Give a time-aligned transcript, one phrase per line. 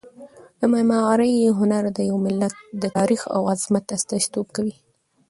[0.59, 4.75] د معمارۍ هنر د یو ملت د تاریخ او عظمت استازیتوب کوي.